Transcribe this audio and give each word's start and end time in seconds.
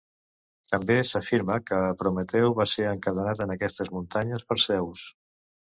També 0.71 0.95
s'afirma 1.09 1.59
que 1.67 1.83
Prometeu 2.01 2.57
va 2.61 2.69
ser 2.75 2.89
encadenat 2.95 3.47
en 3.47 3.55
aquestes 3.59 3.95
muntanyes 3.99 4.49
per 4.51 4.63
Zeus. 4.69 5.11